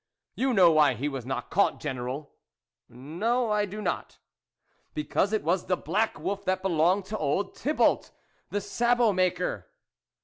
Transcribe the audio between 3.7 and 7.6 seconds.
not."" Because it was the black wolf that belonged to old